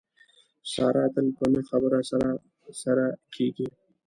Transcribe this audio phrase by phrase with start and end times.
[0.73, 2.29] ساره تل په نه خبره سره
[2.81, 3.67] سره کېږي.